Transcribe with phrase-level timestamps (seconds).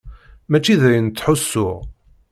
[0.49, 1.77] Mačči d ayen ttḥussuɣ.